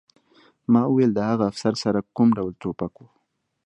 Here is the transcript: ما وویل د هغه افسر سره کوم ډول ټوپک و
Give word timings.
ما 0.71 0.81
وویل 0.87 1.11
د 1.15 1.19
هغه 1.29 1.43
افسر 1.51 1.73
سره 1.83 1.99
کوم 2.15 2.29
ډول 2.37 2.53
ټوپک 2.61 2.93
و 2.99 3.05